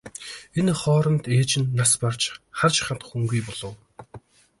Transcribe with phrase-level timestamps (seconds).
[0.59, 2.21] Энэ хооронд ээж нь нас барж
[2.57, 3.73] харж хандах хүнгүй болов.